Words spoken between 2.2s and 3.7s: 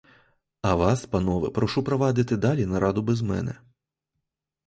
далі нараду без мене.